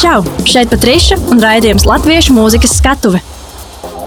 [0.00, 0.22] Čau!
[0.48, 3.18] Šeit Patriša un raidījums Latviešu mūzikas skatuve.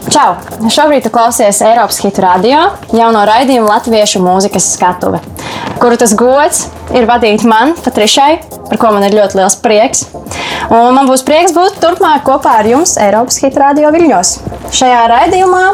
[0.09, 0.32] Čau!
[0.74, 2.64] Šobrīd klausies Eiropas hitu radio
[2.98, 5.21] jauno raidījumu Latviešu mūzikas skatuve,
[5.77, 6.64] kuru tas gods
[6.98, 8.32] ir vadīt man, Patrišai,
[8.71, 10.07] par ko man ir ļoti liels prieks.
[10.73, 14.38] Un man būs prieks būt turpmāk kopā ar jums Eiropas hitu radio viļņos.
[14.73, 15.66] Šajā raidījumā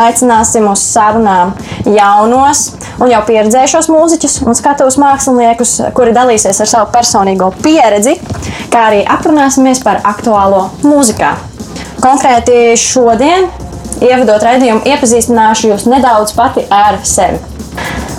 [0.00, 1.54] aicināsim uz sarunām
[1.88, 2.62] jaunos
[3.00, 8.16] un jau pieredzējušos mūziķus un skatuves māksliniekus, kuri dalīsies ar savu personīgo pieredzi,
[8.72, 11.34] kā arī aprunāsimies par aktuālo mūzikā.
[12.02, 13.48] Konkrēti šodien,
[14.04, 17.40] ievadot raidījumu, iepazīstināšu jūs nedaudz pati ar sevi.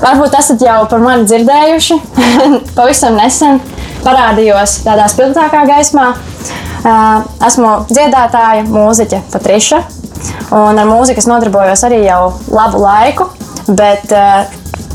[0.01, 1.97] Varbūt esat jau par mani dzirdējuši,
[2.77, 3.61] pavisam nesen
[4.05, 6.11] parādījos tādā spilgtākā gaismā.
[7.47, 9.81] Esmu dziedātāja, mūziķe Patriša,
[10.51, 13.27] Un ar mūziku es nodarbojos arī jau labu laiku,
[13.67, 14.13] bet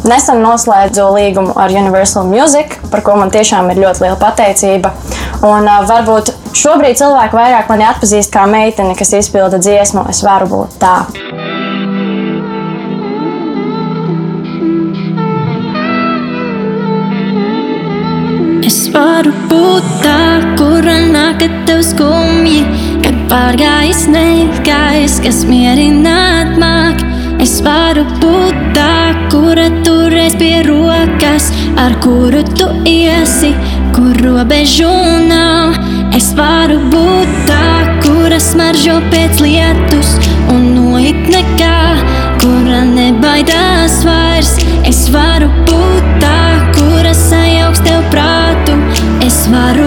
[0.09, 4.95] nesen noslēdzu līgumu ar Universal Music, par ko man tiešām ir ļoti liela pateicība.
[5.45, 10.81] Un varbūt šobrīd cilvēki vairāk mani atpazīst kā meiteni, kas izpilda dziesmu, es varu būt
[10.81, 10.97] tā.
[19.23, 20.21] Varu būt tā,
[20.59, 22.65] kura nāk tev skumji
[23.05, 27.03] Kad pārgājis negājis, kas mierināt māk.
[27.43, 33.53] Es varu būt tā, kura turēs pie rokas Ar kuru tu iesi,
[33.95, 34.91] kur robežu
[35.29, 35.79] nav.
[36.19, 37.65] Es varu būt tā,
[38.03, 40.17] kura smaržo pēc lietus
[40.51, 41.83] Un noit nekā,
[42.43, 44.57] kura nebaidās vairs.
[44.83, 45.62] Es varu būt
[49.33, 49.87] Es varu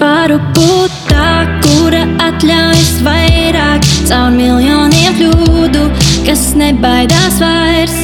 [0.00, 5.82] varu būt tā, kura atļaujas vairāk caur miljoniem kļūdu,
[6.24, 7.96] kas nebaidās vairs.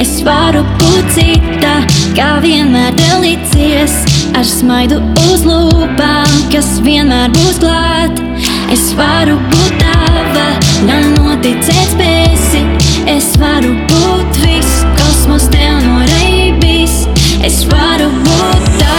[0.00, 1.74] Es varu būt cita,
[2.16, 3.98] kā vienmēr delicies,
[4.38, 8.22] ar smaidu uz lūpām, kas vienmēr būs klāt.
[8.72, 10.48] Es varu būt tava,
[10.88, 12.64] nenoticēt spēsi.
[13.12, 17.02] Es varu būt viss, kosmos tev noreibīs.
[17.44, 18.91] Es varu būt tā,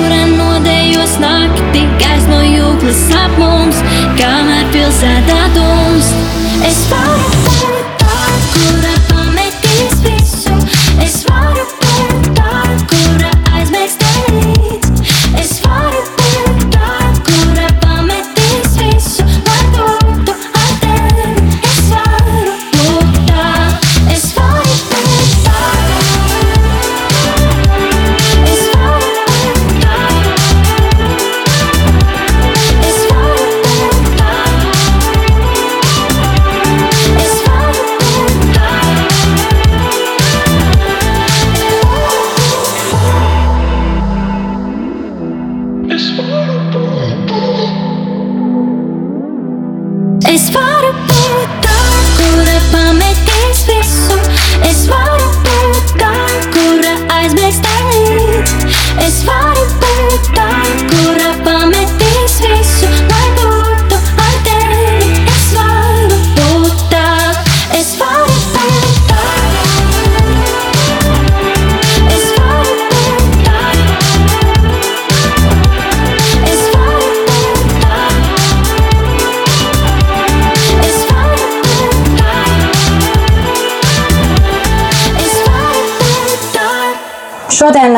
[0.00, 3.82] kura nodējos naktī, gaismo jūklis ap mums,
[4.20, 6.16] kamēr pilsētā dumst.
[6.70, 7.49] Es varu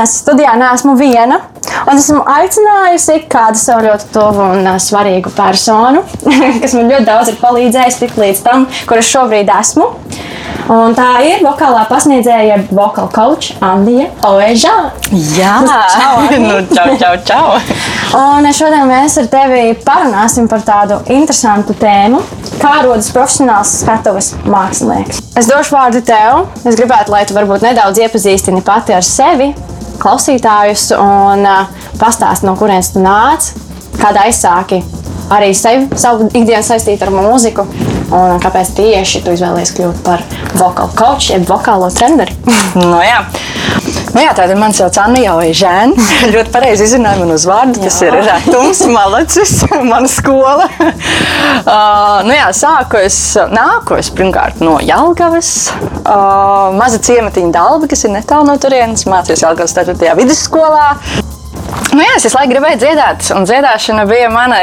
[0.03, 1.41] es studijā neesmu viena,
[1.87, 6.05] un esmu aicinājusi kādu savu ļoti tuvu un ā, svarīgu personu,
[6.63, 9.91] kas man ļoti daudz ir palīdzējis tikt līdz tam, kur es šobrīd esmu.
[10.71, 14.77] Un tā ir vokālā pasniedzēja, vokāla coach Andija Oežā.
[15.11, 17.57] Jā, Čau, nu, čau, čau, čau.
[18.17, 22.23] Un šodien mēs ar tevi parunāsim par tādu interesantu tēmu,
[22.63, 25.23] kā rodas profesionāls skatuves mākslinieks.
[25.41, 26.47] Es došu vārdu tev.
[26.63, 29.51] Es gribētu, lai tu varbūt nedaudz iepazīstini pati ar sevi,
[30.03, 31.47] klausītājus un
[32.01, 33.53] pastāsti, no kurienes tu nāc,
[34.01, 34.83] kāda aizsāki
[35.33, 37.67] arī sevi, savu ikdienu saistīt ar mūziku.
[38.13, 40.21] Un kāpēc tieši tu izvēlējies kļūt par
[40.59, 42.35] vokālu coach, jeb vokālo treneri?
[42.93, 43.23] no jā.
[44.13, 46.07] Nu jā, tātad man sauc Anna Jaužēna.
[46.35, 47.81] ļoti pareizi izrunāju manu uzvārdu.
[47.81, 49.55] Tas ir Ratums, Malacis,
[49.91, 50.69] mana skola.
[51.65, 53.19] uh, nu jā, sāku es,
[53.53, 55.53] nāku es pirmkārt no Jelgavas.
[56.03, 59.09] Uh, maza ciematiņa Dalba, kas ir netālu no turienes.
[59.09, 59.97] Mācījos Jelgavas 4.
[60.21, 60.91] vidusskolā.
[61.93, 64.63] Nu, jā, es laikam gribēju dziedāt, un dziedāšana bija mana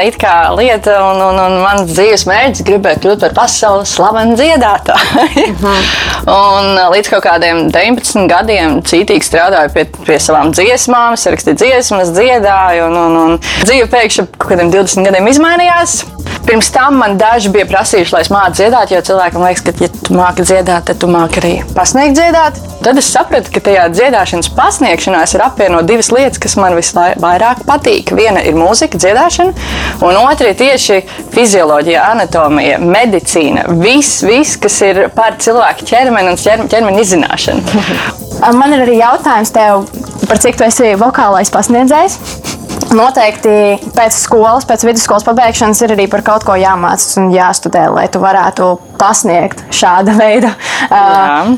[0.58, 5.46] lieta, un, un, un mans dzīves mērķis gribēja kļūt par pasaules slavenu dziedātāju.
[5.50, 5.88] Mhm.
[6.30, 12.88] un līdz kaut kādiem 19 gadiem cītīgi strādāju pie, pie savām dziesmām, rakstīju dziesmas, dziedāju,
[12.90, 16.00] un, un, un dzīve pēkšņi kaut kādiem 20 gadiem izmainījās.
[16.50, 19.88] Pirms tam man daži bija prasījuši, lai es māku dziedāt, jo cilvēkam liekas, ka, ja
[19.94, 22.58] tu māki dziedāt, tad tu māki arī pasniegt dziedāt.
[22.82, 28.10] Tad es sapratu, ka tajā dziedāšanas pasniegšanā ir apvienot divas lietas, kas man visvairāk patīk.
[28.18, 29.54] Viena ir mūzika, dziedāšana,
[30.02, 30.98] un otra ir tieši
[31.36, 33.68] fizioloģija, anatomija, medicīna.
[33.84, 37.82] Viss, viss kas ir par cilvēku ķermeni un ķermeni izzināšanu.
[38.58, 39.86] Man ir arī jautājums tev,
[40.26, 42.58] par cik tu esi vokālais pasniedzējs?
[42.90, 43.52] Noteikti
[43.94, 48.18] pēc skolas, pēc vidusskolas pabeigšanas ir arī par kaut ko jāmācās un jāstudē, lai tu
[48.22, 50.56] varētu pasniegt šāda veida
[50.90, 51.52] uh,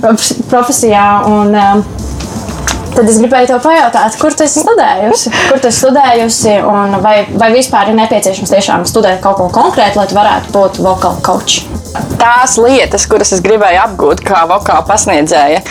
[0.52, 1.06] profesijā.
[1.32, 2.11] Un, uh,
[2.93, 5.31] Tad es gribēju te pajautāt, kur tu esi studējusi?
[5.49, 9.96] Kur tu esi studējusi, un vai, vai vispār ir nepieciešams tiešām studēt kaut ko konkrētu,
[9.96, 11.62] lai tu varētu būt vokāla coach?
[12.20, 15.62] Tās lietas, kuras es gribēju apgūt kā vokāla pasniedzēja,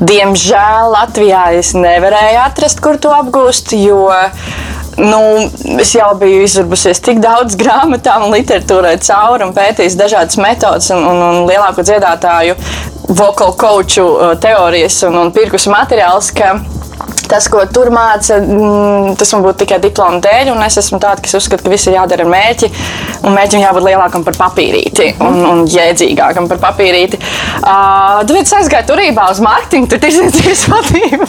[0.00, 4.08] diemžēl Latvijā es nevarēju atrast, kur to apgūst, jo
[4.96, 5.20] Nu,
[5.80, 11.02] es jau biju izdarbusies tik daudz grāmatām un literatūrai cauri un pētījis dažādas metodas un,
[11.02, 12.56] un, un lielāko dziedātāju
[13.08, 16.54] vokalu koču uh, teorijas un, un pirkus materiālus, ka
[17.34, 20.52] tas, ko tur māca, mm, tas man būtu tikai diploma dēļ.
[20.64, 22.70] Es esmu tāds, kas uzskata, ka viss ir jādara ar mērķi.
[23.24, 27.20] Un mērķim jābūt lielākam par papīrīti un, un jēdzīgākam par papīrīti.
[27.64, 31.26] Uh, Tāpēc es aizgāju turībā uz mārketingu, tur tirdzniecības vadību.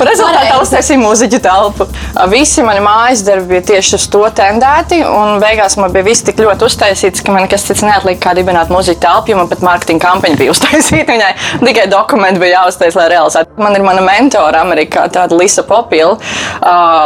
[0.00, 1.86] Un rezultātā uztaisīju mūziķu telpu.
[2.32, 5.00] Visi mani mājas darbi bija tieši uz to tendēti.
[5.06, 8.72] Un beigās man bija viss tik ļoti uztaisīts, ka man nekas cits neatlika, kā dibināt
[8.72, 9.36] mūziķu telpu.
[9.38, 11.06] Man pat mārketinga kampaņa bija uztaisīta.
[11.14, 11.30] Viņai
[11.62, 13.60] tikai dokumenti bija jāuztais, lai realizētu.
[13.62, 16.18] Man ir mana mentora Amerikā, tāda Lisa Popila,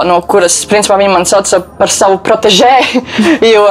[0.04, 2.72] no kuras, principā, viņa man sauc par savu protežē.
[3.44, 3.64] Jo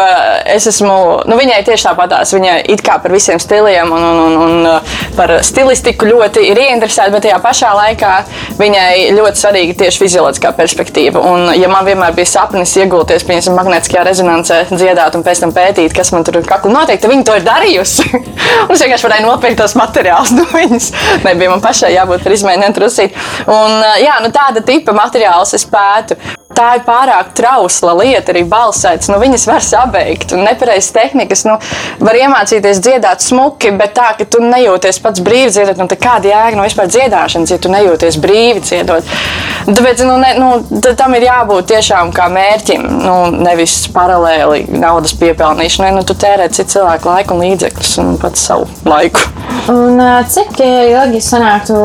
[0.50, 0.94] es esmu,
[1.28, 2.34] nu, viņai tieši tāpatās.
[2.36, 7.12] Viņa it kā par visiem stiliem un, un, un, un par stilistiku ļoti ir ieinteresēta,
[7.14, 8.12] bet tajā pašā laikā
[8.60, 11.24] viņai ļoti svarīga tieši fizioloģiskā perspektīva.
[11.32, 15.96] Un, ja man vienmēr bija sapnis iegulties piemēram, magnētiskajā rezonansē, dziedāt un pēc tam pētīt,
[15.96, 18.08] kas man tur ir kakla notiek, tad viņi to ir darījusi.
[18.68, 20.92] un es vienkārši varēju nopirkt tos materiālus no viņas.
[21.26, 23.18] Nebija man pašai jābūt par izmēģinājumu trusīt.
[23.50, 26.18] Un, jā, nu, tāda tipa materiālus es pētu
[26.56, 29.10] tā ir pārāk trausla lieta, arī balsēts.
[29.12, 31.46] Nu, viņas var sabeigt, un nepareizas tehnikas.
[31.48, 31.58] Nu,
[32.04, 36.60] var iemācīties dziedāt smuki, bet tā, ka tu nejūties pats brīvi dziedāt, nu, kāda jēga
[36.60, 39.14] no vispār dziedāšanas, ja tu nejūties brīvi dziedot.
[39.68, 43.16] Tāpēc nu, ne, nu, tam ir jābūt tiešām kā mērķim, nu,
[43.46, 45.94] nevis paralēli naudas piepelnīšanai.
[45.96, 49.24] Nu, tu tērē citu cilvēku laiku un līdzekļus un pats savu laiku.
[49.72, 51.76] Un, cik ilgi sanāktu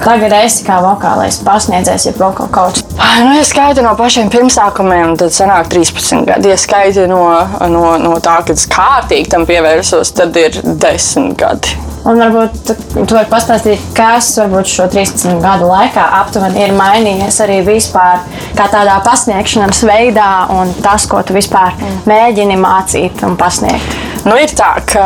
[0.00, 2.84] tagad esi kā vokālais pasniedzējs, ja vokāla kauts?
[2.96, 6.48] Nu, ja skaita no pašiem pirmsākumiem, tad sanāk 13 gadi.
[6.48, 7.26] Ja skaiti no,
[7.68, 11.76] no, no tā, kad es kārtīgi tam pievērsos, tad ir 10 gadi.
[12.08, 17.60] Un varbūt tu vari pastāstīt, kas varbūt šo 13 gadu laikā aptuveni ir mainījies arī
[17.66, 18.24] vispār
[18.56, 21.76] kā tādā pasniegšanas veidā un tas, ko tu vispār
[22.08, 24.07] mēģini mācīt un pasniegt.
[24.28, 25.04] Nu, ir tā, ka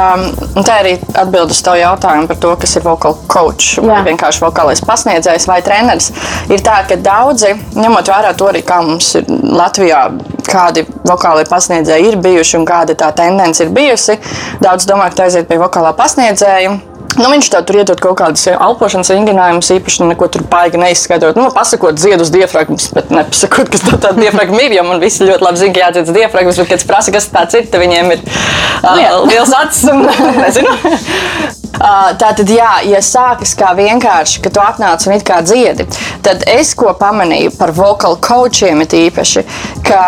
[0.66, 4.04] tā arī atbildes uz tavu jautājumu par to, kas ir vokāla coach vai Jā.
[4.08, 6.10] vienkārši vokālais pasniedzējs vai treneris.
[6.50, 10.04] Ir tā, ka daudzi, ņemot vērā to arī, kā mums ir Latvijā,
[10.48, 14.18] kādi vokālie pasniedzēji ir bijuši un kāda tā tendence ir bijusi,
[14.64, 16.74] daudz domā, ka aiziet pie vokālā pasniedzēja
[17.18, 21.38] Nu, viņš tā tur iedod kaut kādas elpošanas vingrinājumus, īpaši neko tur baigi neizskaidrot.
[21.38, 24.76] Nu, pasakot, zied uz diafragmas, bet nepasakot, kas tā tāda diafragma ir.
[24.78, 27.58] Jo man visi ļoti labi zina, ka jādzied diafragmas, bet, kad es prasu, kas tāds
[27.58, 30.06] ir, tad viņiem ir uh, liels acis un
[30.42, 31.60] nezinu.
[31.72, 35.86] Tā tad, jā, ja sākas kā vienkārši, ka tu atnāc un it kā dziedi,
[36.22, 39.42] tad es ko pamanīju par vokalu coachiem, ir īpaši,
[39.86, 40.02] ka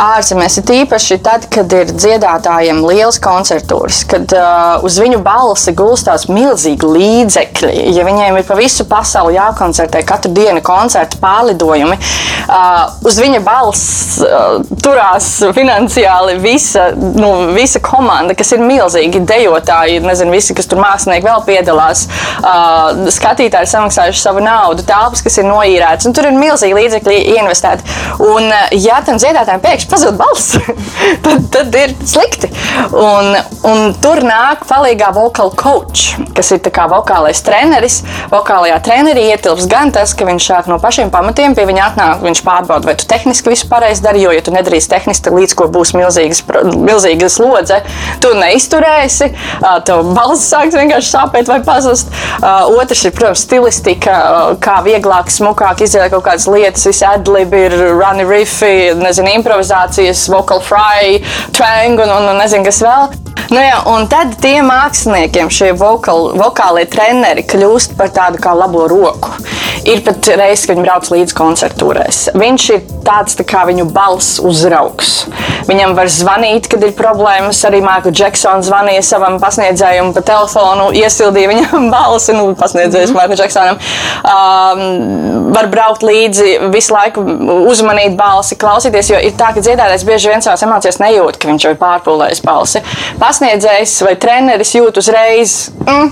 [0.00, 6.28] ārzemēs ir īpaši tad, kad ir dziedātājiem liels koncertūras, kad uh, uz viņu balsi gulstās
[6.30, 7.72] milzīgi līdzekļi.
[7.96, 14.22] Ja viņiem ir pa visu pasauli jākoncertē katru dienu koncertu pārlidojumi, uh, uz viņa balss
[14.22, 20.80] uh, turās finansiāli visa, nu, visa komanda, kas ir milzīgi dejotāji, nezinu, visi, kas tur
[20.80, 22.06] mākslinieki mākslinieki vēl piedalās.
[22.40, 27.84] Uh, skatītāji samaksājuši savu naudu, telpas, kas ir noīrētas, un tur ir milzīgi līdzekļi investēti.
[28.20, 30.56] Un, uh, ja tam dziedātājiem pēkšņi pazūd balss,
[31.24, 32.50] tad, tad ir slikti.
[32.96, 33.34] Un,
[33.68, 38.00] un tur nāk palīdzīgā vocal coach, kas ir kā vokālais treneris.
[38.32, 42.42] Vokālajā trenerī ietilps gan tas, ka viņš sāk no pašiem pamatiem, pie viņa atnāk, viņš
[42.46, 45.68] pārbauda, vai tu tehniski visu pareizi dari, jo, ja tu nedarīsi tehniski, tad līdz ko
[45.72, 46.42] būs milzīgas,
[46.74, 47.80] milzīga slodze,
[48.22, 49.30] tu neizturēsi,
[49.86, 52.10] tev balss sāks vienkārši sāpēt vai pazust.
[52.42, 54.16] Otrs ir, protams, stilistika,
[54.62, 60.62] kā vieglāk, smukāk izdarīt kaut kādas lietas, visi adlibi ir runny riffi, nezinu, improvizācijas, vocal
[60.64, 61.20] fry,
[61.56, 63.29] twang un, un, un nezinu, kas vēl.
[63.50, 68.86] Nu jā, un tad tiem māksliniekiem šie vokal, vokālie treneri kļūst par tādu kā labo
[68.90, 69.32] roku.
[69.88, 72.18] Ir pat reizes, kad viņi brauc līdzi koncertūrēs.
[72.36, 75.24] Viņš ir tāds tā kā viņu balss uzraugs.
[75.70, 77.62] Viņam var zvanīt, kad ir problēmas.
[77.66, 83.20] Arī Maikls Džeksons zvanīja savam pasniedzējam pa telefonu, iesildīja viņam balsi, nu, pasniedzējs mm -hmm.
[83.22, 83.80] Maikls Džeksonam.
[84.20, 87.24] Um, var braukt līdzi, visu laiku
[87.70, 91.64] uzmanīt balsi, klausīties, jo ir tā, ka dziedātājs bieži vien savās emocijās nejūt, ka viņš
[91.64, 92.82] jau ir pārpūlējis balsi.
[93.20, 96.06] Pasniedzējs vai treneris jūt uzreiz, mm,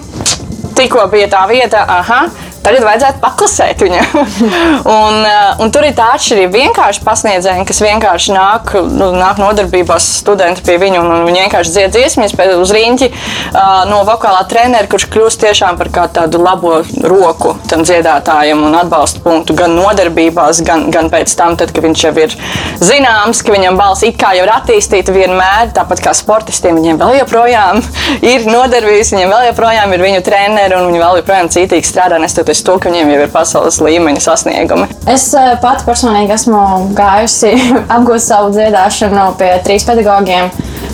[0.77, 2.27] tikko bija tā vieta, aha
[2.65, 4.07] Tagad vajadzētu paklusēt viņam.
[4.99, 6.53] un, uh, un tur ir tā atšķirība.
[6.59, 11.75] Vienkārši pasniedzēji, kas vienkārši nāk, nu, nāk nodarbībās, studenti pie viņu, un, un viņi vienkārši
[11.75, 17.55] dzied dziesmas uz rīņķi uh, no vokālā trenera, kurš kļūst tiešām par tādu labo roku
[17.71, 22.15] tam dziedātājam un atbalstu punktu gan nodarbībās, gan, gan pēc tam, tad, kad viņš jau
[22.21, 22.35] ir
[22.83, 27.21] zināms, ka viņam balss it kā jau ir attīstīta vienmēr, tāpat kā sportistiem, viņiem vēl
[27.23, 27.83] joprojām
[28.33, 32.21] ir nodarbības, viņiem vēl joprojām ir viņu treneri un viņi vēl joprojām cītīgi strādā.
[32.23, 34.89] Nestot neskatoties to, ka viņiem jau ir pasaules līmeņa sasniegumi.
[35.07, 37.55] Es eh, pati personīgi esmu gājusi
[37.95, 40.51] apgūt savu dziedāšanu pie trīs pedagogiem.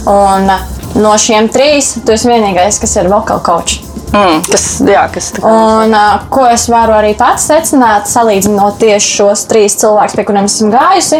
[0.07, 0.63] Un eh,
[0.97, 3.81] no šiem trīs tu esi vienīgais, kas ir vokāla coach.
[4.15, 5.33] Mm, kas, jā, kas.
[5.43, 10.47] Un, uh, ko es varu arī pats secināt, salīdzinot tieši šos trīs cilvēkus, pie kuriem
[10.47, 11.19] esmu gājusi.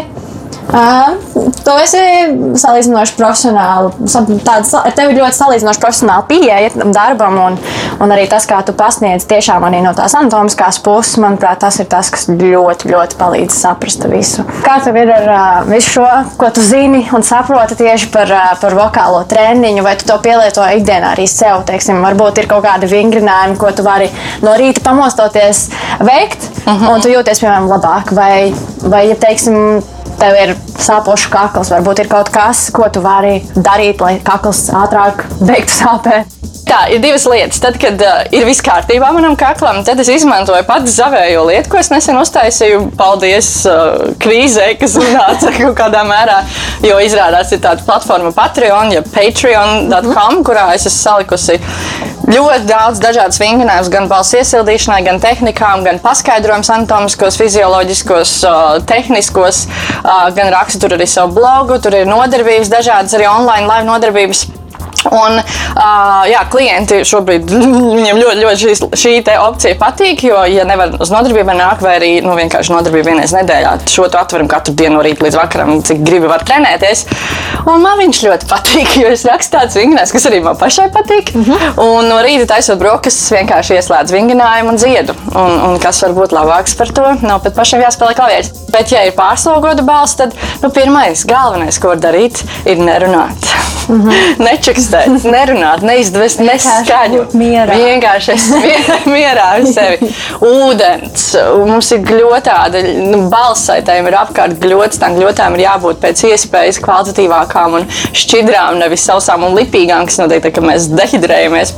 [0.65, 1.13] Uh,
[1.65, 1.99] tu esi
[2.59, 3.91] salīdzinoši profesionāli.
[4.45, 7.57] Tāda, tev ir ļoti salīdzinoši profesionāla pieeja darbam, un,
[8.01, 11.89] un arī tas, kā tu pasniedz tiešām arī no tās anatomiskās puses, manuprāt, tas ir
[11.91, 14.45] tas, kas ļoti, ļoti palīdz saprast visu.
[14.65, 16.07] Kā tev ir ar uh, visu šo,
[16.41, 20.65] ko tu zini un saproti tieši par, uh, par vokālo treniņu, vai tu to pielieto
[20.79, 21.63] ikdienā arī sev?
[21.69, 24.09] Teiksim, varbūt ir kaut kādi vingrinājumi, ko tu vari
[24.45, 25.67] no rīta pamostoties
[26.01, 26.83] veikt, uh mhm.
[26.83, 26.93] -huh.
[26.93, 28.13] un tu jūties, piemēram, labāk.
[28.15, 29.83] Vai, vai ja teiksim,
[30.19, 35.25] tev ir sāpošs kakls, varbūt ir kaut kas, ko tu vari darīt, lai kakls ātrāk
[35.41, 36.54] beigtu sāpēt.
[36.65, 37.59] Tā ir divas lietas.
[37.61, 41.77] Tad, kad uh, ir viss kārtībā manam kaklam, tad es izmantoju pati zavējo lietu, ko
[41.77, 42.79] es nesen uztaisīju.
[42.97, 46.39] Paldies uh, krīzē, kas nāca kaut kādā mērā.
[46.85, 50.43] Jo izrādās, ir tāda platforma Patreon, ja patreon.com, mm -hmm.
[50.47, 51.59] kurā es esmu salikusi
[52.25, 59.67] ļoti daudz dažādas vingrinājumus, gan balss iesildīšanai, gan tehnikām, gan paskaidrojumus anatomiskos, fizioloģiskos, uh, tehniskos,
[60.01, 64.47] uh, gan rakstu tur arī savu blogu, tur ir nodarbības, dažādas arī online live nodarbības.
[65.05, 67.51] Un, uh, jā, klienti šobrīd
[67.97, 72.11] viņiem ļoti, ļoti šīs, šī opcija patīk, jo, ja nevar uz nodarbību nākt, vai arī
[72.25, 76.01] nu, vienkārši nodarbību vienreiz nedēļā, šo to atveram katru dienu no rīta līdz vakaram, cik
[76.05, 77.05] gribi var trenēties.
[77.65, 81.33] Un man viņš ļoti patīk, jo es rakstu tāds vingrinājums, kas arī man pašai patīk.
[81.35, 81.79] Mm -hmm.
[81.85, 85.15] Un no rīta taisot brokastis, vienkārši ieslēdz vingrinājumu un dziedu.
[85.35, 87.15] Un, un kas var būt labāks par to?
[87.21, 88.51] Nav pat pašam jāspēlē klavieris.
[88.71, 93.45] Bet, ja ir pārslogota balss, tad nu, pirmais, galvenais, ko var darīt, ir nerunāt.
[93.85, 94.43] Mm -hmm.
[94.85, 97.23] Nečakstēt, nerunāt, neizdevest neskaņu.
[97.37, 97.77] Mierā.
[97.79, 98.45] Vienkārši es
[99.15, 100.11] mierā ar sevi.
[100.45, 101.25] Ūdens.
[101.65, 106.81] Mums ir gļotāda, nu, balsai tām ir apkārt gļots, tām gļotām ir jābūt pēc iespējas
[106.85, 111.73] kvalitatīvākām un šķidrām, nevis sausām un lipīgām, kas notiek, ka mēs dehidrējamies.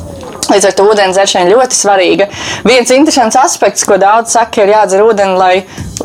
[0.47, 2.29] Līdz ar to ūdens dzeršana ļoti svarīga.
[2.67, 5.55] Viens interesants aspekts, ko daudz saka, ir jādzer ūdeni, lai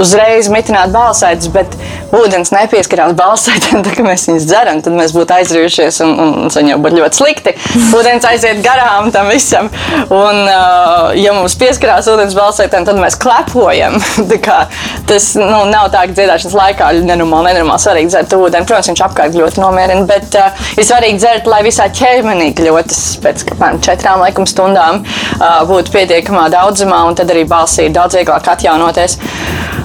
[0.01, 1.75] uzreiz mitinātu balsaitas, bet
[2.17, 6.99] ūdens nepieskarās balsaitēm, tad, mēs viņus dzeram, tad mēs būtu aizrījušies un, un, viņam būtu
[7.01, 7.55] ļoti slikti.
[7.97, 9.71] Ūdens aiziet garām tam visam.
[10.09, 13.99] Un, uh, ja mums pieskarās ūdens balsaitēm, tad mēs klepojam.
[15.11, 18.69] tas nu, nav tā, ka dziedāšanas laikā nenormāli, nenormāli svarīgi dzert ūdeni.
[18.69, 23.47] Protams, viņš apkārt ļoti nomierina, bet uh, ir svarīgi dzert, lai visā ķermenī kļūtas pēc
[23.55, 28.49] apmēram četrām laikam stundām uh, būtu pietiekamā daudzumā, un tad arī balsī ir daudz vieglāk
[28.55, 29.19] atjaunoties.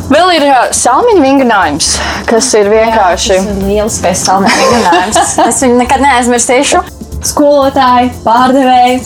[0.08, 1.88] Vēl ir salmiņu vingrinājums,
[2.30, 3.34] kas ir vienkārši.
[3.34, 5.34] Jā, tas ir lieliskais salmiņu vingrinājums.
[5.50, 6.84] es viņu nekad neaizmirsīšu.
[7.28, 9.02] Skolotāji, pārdevēji,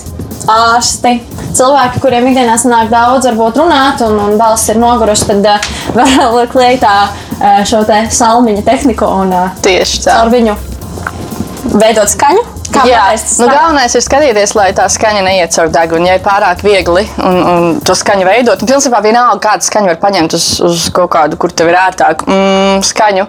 [0.52, 1.16] ārsti,
[1.58, 5.70] cilvēki, kuriem ikdienā sanāk daudz, varbūt runāt, un, un balss ir nogurusi, tad uh,
[6.38, 10.22] var kliegt tā uh, šo te salmiņa tehniku un uh, tieši tā.
[10.22, 10.58] ar viņu
[11.82, 12.61] veidot skaņu.
[12.72, 16.08] Kā Jā, pateikt, tas nu, galvenais ir skatīties, lai tā skaņa neiet caur degunu.
[16.08, 20.00] Ja ir pārāk viegli un, un to skaņu veidot, tad principā vienalga, kādu skaņu var
[20.00, 23.26] paņemt uz, uz kaut kādu, kur tev ir ērtāk mm, skaņu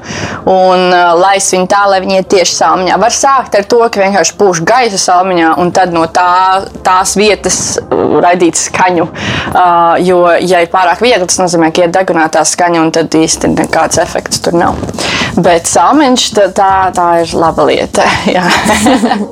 [0.52, 3.00] un uh, laist viņu tā, lai viņi iet tieši salmiņā.
[3.02, 7.61] Var sākt ar to, ka vienkārši pūš gaisu salmiņā un tad no tā, tās vietas
[7.82, 9.08] uh, raidīt skaņu.
[9.08, 13.18] Uh, jo, ja ir pārāk viegli, tas nozīmē, ka iet degunā tā skaņa un tad
[13.18, 14.78] īsti nekāds efekts tur nav.
[15.42, 18.06] Bet salmiņš tā, tā, tā ir laba lieta.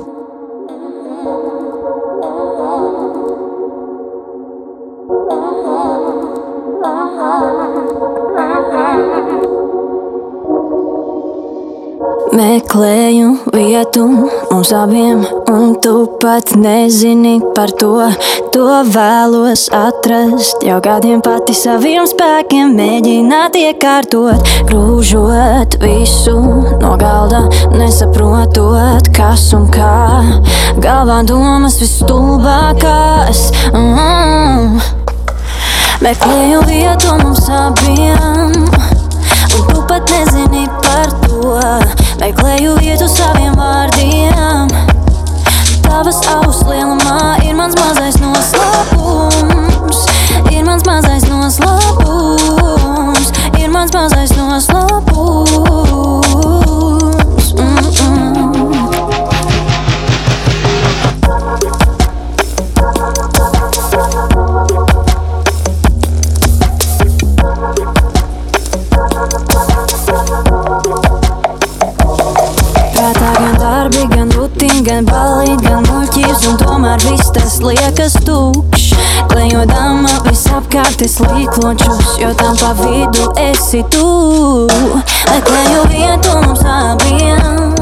[12.31, 18.05] Meklēju vietu mums abiem, un tu pat nezini par to.
[18.55, 20.63] To vēlos atrast.
[20.63, 26.37] Jau gadiem pati saviem spēkiem mēģināt iekārtot, grūžot visu
[26.79, 27.43] no galda,
[27.75, 29.91] nesaprotot, kas un kā.
[30.79, 33.49] Galvā domas visstulbākās.
[33.73, 34.79] Mm.
[35.99, 38.55] Meklēju vietu mums abiem.
[39.51, 42.00] Un tu pat nezini par to.
[42.21, 44.69] Meklēju vietu saviem vārdiem.
[45.81, 50.03] Tavas auss lielumā ir mans mazais noslēpums.
[50.53, 53.33] Ir mans mazais noslēpums.
[53.57, 55.90] Ir mans mazais noslēpums.
[74.85, 78.91] Gan balīti, gan muļķības, un tomēr viss tas liekas tukšs.
[79.31, 84.07] Klejodama visapkārt es līkločus, jo tam pa vidu esi tu.
[85.29, 87.80] Meklēju vietu mums abiem,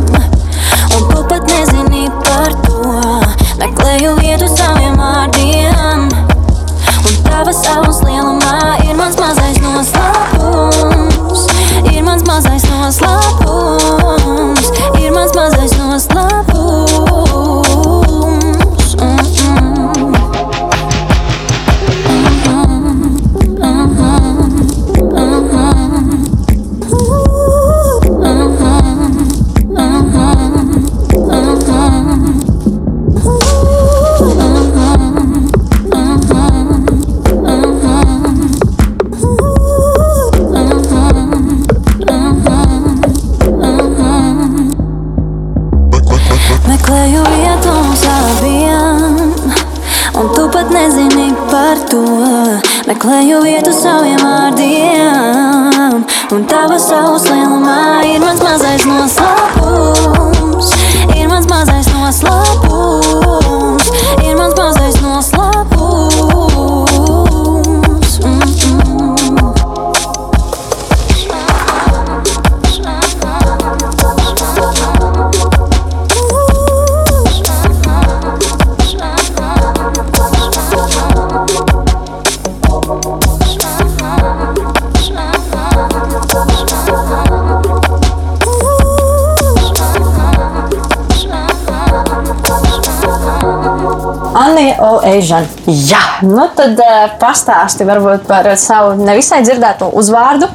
[95.30, 95.48] Oežana.
[95.68, 96.02] Jā.
[96.26, 100.50] Nu, tad uh, pastāsti varbūt par savu nevisai dzirdēto uzvārdu,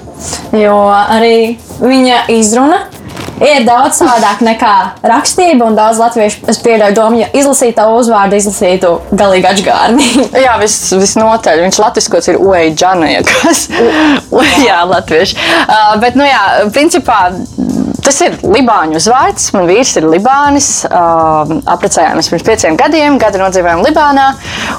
[0.59, 2.85] jo arī viņa izruna
[3.43, 4.75] ir daudz savādāk nekā
[5.07, 5.69] rakstība.
[5.69, 10.09] Un daudz latviešu es pieļauju domu, ja izlasītu uzvārdu, izlasītu galīgi atžgārni.
[10.45, 11.65] Jā, vis, visnotaļ.
[11.67, 13.67] Viņš latviskots ir Ueģana, ja kas.
[14.67, 15.39] jā, latviešu.
[15.65, 16.43] Uh, bet, nu jā,
[16.75, 17.21] principā.
[18.05, 19.47] Tas ir Libāņu uzvārds.
[19.57, 20.69] Man vīrs ir Libānis.
[20.85, 23.17] Uh, apprecējāmies pirms pieciem gadiem.
[23.23, 24.27] Gadu nodzīvojām Libānā.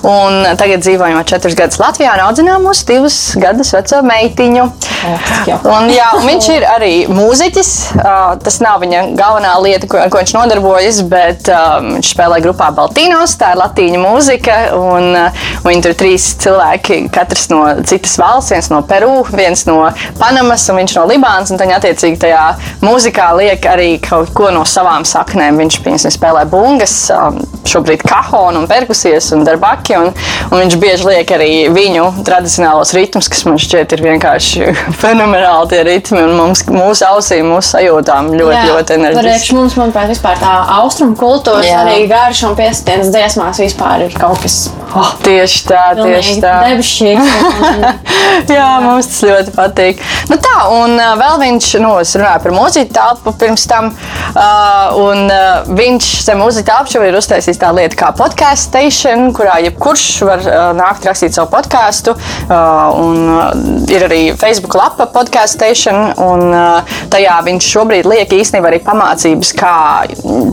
[0.06, 4.66] Un tagad dzīvojam jau četrus gadus Latvijā un audzinām mūsu divus gadus veco meitiņu.
[5.06, 7.72] Un, jā, un viņš ir arī mūziķis.
[7.98, 12.40] Uh, tas nav viņa galvenā lieta, ko, ar ko viņš nodarbojas, bet um, viņš spēlē
[12.46, 13.36] grupā Baltīnos.
[13.42, 14.60] Tā ir latīņu mūzika.
[14.78, 19.82] Un, uh, viņi tur trīs cilvēki, katrs no citas valsts, viens no Peru, viens no
[20.22, 21.54] Panamas un viņš no Libānas.
[21.54, 22.46] Un tad, attiecīgi, tajā
[22.86, 25.58] mūzikā liek arī kaut ko no savām saknēm.
[25.62, 29.96] Viņš piemēram spēlē bungas, um, šobrīd kahonu un perkusijas un darbaki.
[30.00, 30.12] Un,
[30.52, 35.84] un viņš bieži liek arī viņu tradicionālos ritmus, kas man šķiet ir vienkārši fenomenāli tie
[35.88, 36.22] ritmi.
[36.26, 39.58] Un mums, mūsu ausīm, mūsu sajūtām ļoti, Jā, ļoti enerģiski.
[39.60, 44.66] mums, manuprāt, vispār tā austrumu kultūra, arī garš un piesitienas dziesmās vispār ir kaut kas
[44.96, 46.52] Oh, tieši tā, tieši tā.
[46.70, 47.32] debesšķīgs.
[48.56, 50.00] Jā, mums tas ļoti patīk.
[50.32, 53.92] Nu tā, un uh, vēl viņš, nu, es runāju par mūziku, telpu pirms tam.
[54.36, 59.60] Uh, un uh, viņš zem telpas jau ir uztaisījis tā lieta kā podkāstu station, kurā
[59.68, 62.16] jebkurš var uh, nākt rakstīt savu podkāstu.
[62.16, 68.34] Uh, un uh, ir arī Facebook lapa podkāstu station, un uh, tajā viņš šobrīd liek
[68.36, 69.76] īstenībā arī pamācības, kā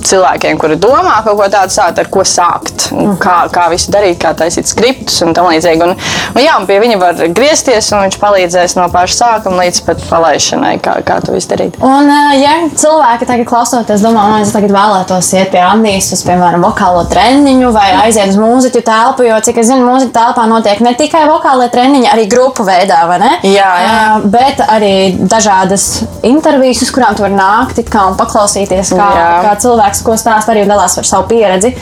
[0.07, 2.89] cilvēkiem, kuri domā kaut ko tādu sākt, ar ko sākt,
[3.23, 5.89] kā, kā visu darīt, kā taisīt skriptus un tam līdzīgi.
[5.89, 9.83] Un, un, jā, un pie viņa var griezties, un viņš palīdzēs no paša sākuma līdz
[9.89, 11.79] pat palaišanai, kā, kā to visu darīt.
[11.83, 12.11] Un,
[12.43, 17.05] ja cilvēki tagad klausoties, domā, man es tagad vēlētos iet pie Annijas uz, piemēram, vokālo
[17.11, 21.25] treniņu vai aiziet uz mūziķu telpu, jo, cik es zinu, mūziķu telpā notiek ne tikai
[21.31, 23.33] vokālie treniņi, arī grupu veidā, vai ne?
[23.49, 23.97] Jā, jā.
[24.33, 25.87] Bet arī dažādas
[26.27, 29.31] intervijas, uz kurām tu vari nākt un paklausīties, kā, jā.
[29.47, 31.75] kā cilvēks, ko stāsta arī dalās ar savu pieredzi.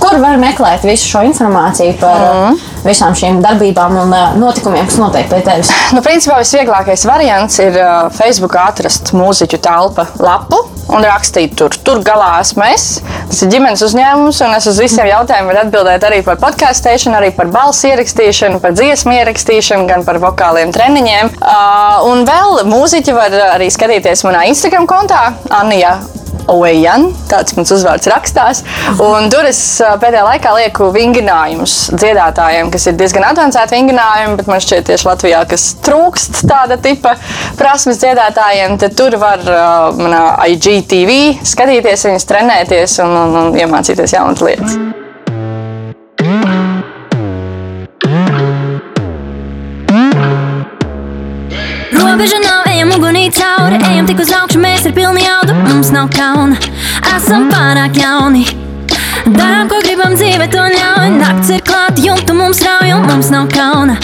[0.00, 2.75] Kur var meklēt visu šo informāciju par mm.
[2.88, 5.72] Visām šīm darbībām un notikumiem, kas notiek pie tevis?
[5.96, 7.76] Nu, principā visvieglākais variants ir
[8.16, 11.74] Facebook atrast mūziķu telpa lapu un rakstīt tur.
[11.86, 12.86] Tur galā esmu es.
[13.30, 17.32] Tas ir ģimenes uzņēmums, un es uz visiem jautājumiem varu atbildēt arī par podkāstīšanu, arī
[17.36, 21.34] par balsu ierakstīšanu, par dziesmu ierakstīšanu, gan par vokāliem treniņiem.
[21.40, 25.96] Uh, un vēl mūziķi var arī skatīties manā Instagram kontā, Anija
[26.52, 28.62] Oejan, tāds mans uzvārds rakstās.
[29.02, 29.60] Un tur es
[30.02, 35.42] pēdējā laikā lieku vingrinājumus dziedātājiem, kas ir diezgan avansēti vingrinājumi, bet man šķiet, tieši Latvijā,
[35.50, 37.16] kas trūkst tāda tipa
[37.58, 39.42] prasmes dziedātājiem, tad tur var
[39.96, 44.78] manā IGTV skatīties, viņas trenēties un, un, un iemācīties jaunas lietas.
[51.96, 55.54] Robeža nav ejam ugunī cauri, ejam tik uz augšu, mēs ar pilnu jaudu.
[55.66, 56.56] Mums nav kauna,
[57.16, 58.44] esam pārāk jauni.
[59.26, 61.08] Darām, ko gribam, dzīve to ļauj.
[61.18, 63.96] Nakts ir klāta, jumta mums rauj, un mums nav kauna.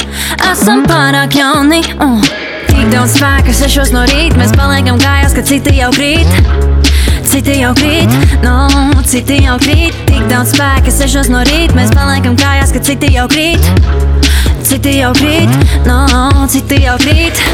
[0.51, 1.83] Esam pārāk jauni.
[2.03, 2.25] Uh.
[2.73, 6.27] Tik daudz spēka, sešos no rīta, mēs paliekam kājās, kad citi jau krīt.
[7.33, 8.11] Citi jau krīt,
[8.43, 8.57] no,
[9.09, 9.95] citi jau krīt.
[10.11, 13.71] Tik daudz spēka, sešos no rīta, mēs paliekam kājās, kad citi jau krīt.
[14.67, 15.55] Citi jau krīt,
[15.87, 16.03] no,
[16.51, 17.47] citi jau krīt.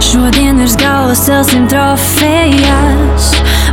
[0.00, 3.26] Šodien virs galvas celsim trofejas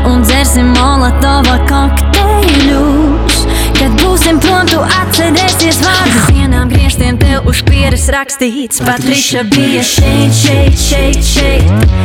[0.06, 3.38] un dzersim molatova kokteļus.
[3.78, 6.28] Kad būsim prom, tu atcerēsies vārdus.
[6.36, 8.82] Vienām griežtiem tev uz pieres rakstīts.
[8.84, 11.96] Patriša bija šeit, šeit, šeit, šeit.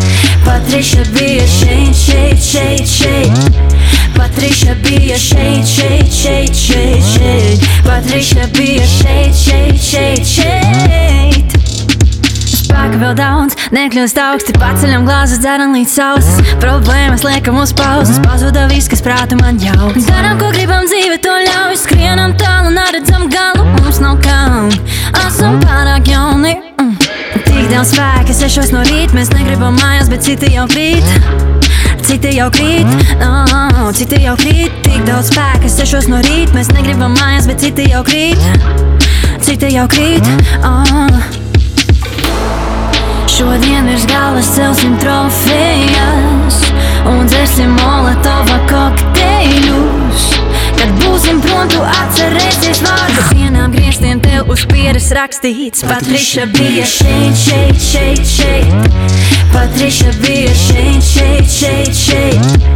[0.47, 3.61] Patriša bija šeit, šeit, šeit, šeit.
[4.19, 7.67] Patriša bija šeit, šeit, šeit, šeit, šeit.
[7.89, 11.62] Patriša bija šeit, šeit, šeit, šeit
[12.83, 16.55] spēka vēl daudz, nekļūst augsti, paceļam glāzes, dzeram līdz sauses.
[16.59, 19.93] Problēmas liekam uz pauzes, pazuda viss, kas prāta man jau.
[20.09, 24.67] Darām, ko gribam, dzīve to ļauj, skrienam tālu, neredzam galu, mums nav kam.
[25.21, 26.57] Esam pārāk jauni.
[26.83, 26.97] Mm.
[27.47, 31.07] Tik daudz spēka, sešos no rīta, mēs negribam mājās, bet citi jau krīt.
[32.03, 32.89] Citi jau krīt,
[33.21, 37.87] no, citi jau krīt, tik daudz spēka, sešos no rīta, mēs negribam mājās, bet citi
[37.93, 38.43] jau krīt.
[39.47, 40.35] Citi jau krīt,
[40.67, 41.42] oh.
[43.43, 46.59] Šodien virs galvas celsim trofejas
[47.11, 50.27] un dzersim molatova kokteļus.
[50.79, 53.25] Kad būsim prom, tu atcerēsies vārdu.
[53.35, 55.83] Vienām grieztiem tev uz pieres rakstīts.
[55.91, 59.03] Patriša bija šeit, šeit, šeit, šeit.
[59.51, 62.71] Patriša bija šeit, šeit, šeit, šeit.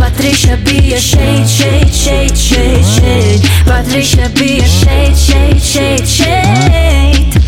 [0.00, 3.52] Patriša bija šeit, šeit, šeit, šeit, šeit.
[3.68, 7.45] Patriša bija šeit, šeit, šeit, šeit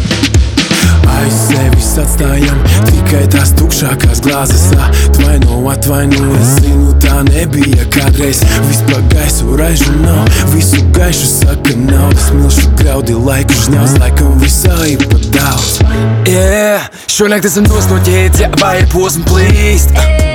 [1.18, 4.66] aiz sevis atstājam tikai tās tukšākās glāzes.
[4.78, 8.42] Atvaino, atvaino, es zinu, tā nebija kādreiz.
[8.68, 12.30] Viss pa gaisu raižu nav, visu gaišu saka naudas.
[12.36, 15.82] Milšu graudi laiku žņaus, laikam visā ir pat daudz.
[16.28, 20.27] Yeah, šonakt esam nos no ķēdes, ja vai ir posma plīst.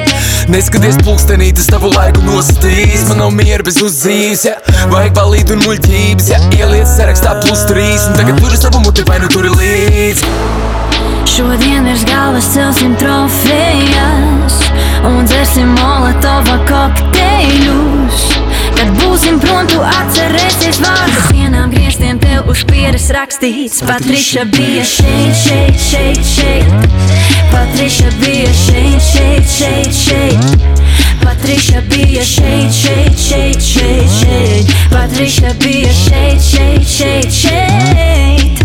[0.51, 4.58] Neskaties pulkstenī, tas tavu laiku nosastīs Man nav miera bez uzdzīves, ja.
[4.91, 6.41] Vajag balīt un muļķības, ja.
[6.58, 10.25] Ieliec sarakstā plus trīs Un tagad turi savu muti vai nu turi līdz.
[11.34, 14.60] Šodien virs galvas celsim trofejas
[15.08, 18.33] un dzersim molatova kokteļus.
[18.84, 21.30] Kad būsim prom, tu atcerēsies vārdus.
[21.32, 23.80] Vienām griežtiem tev uz pieres rakstīts.
[23.88, 26.67] Patriša bija šeit, šeit, šeit, šeit.
[27.54, 30.67] Patriša bija šeit, šeit, šeit, šeit.
[31.24, 34.76] Patriša bija šeit, šeit, šeit, šeit, šeit.
[34.91, 38.60] Patriša bija šeit, šeit, šeit, šeit.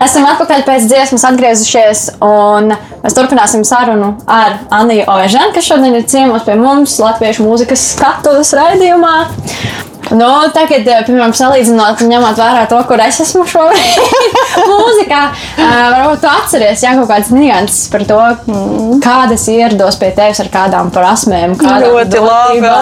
[0.00, 2.06] Esam atpakaļ pēc dziesmas, atgriezušies.
[3.02, 8.54] Mēs turpināsim sarunu ar Aniju Oežanu, kas šodien ir ciemos pie mums Latviešu mūzikas skatuves
[8.56, 9.14] raidījumā.
[10.10, 14.16] Nu, tagad, eh, piemēram, salīdzinot, ņemot vērā to, kur es esmu šobrīd,
[14.70, 18.18] mūzikā, uh, varbūt tu atceries jā, kaut kādas nianses par to,
[18.50, 21.54] mm, kādas ierados pie tevis ar kādām prasmēm.
[21.60, 22.72] kādām Ļoti labi.